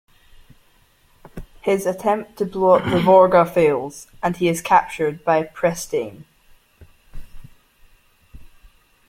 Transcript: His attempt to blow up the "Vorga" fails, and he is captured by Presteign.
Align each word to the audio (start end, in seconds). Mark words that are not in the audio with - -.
His 1.61 1.85
attempt 1.85 2.35
to 2.37 2.45
blow 2.45 2.71
up 2.77 2.83
the 2.85 2.97
"Vorga" 2.99 3.47
fails, 3.47 4.07
and 4.23 4.35
he 4.35 4.47
is 4.49 4.59
captured 4.59 5.23
by 5.23 5.43
Presteign. 5.43 6.23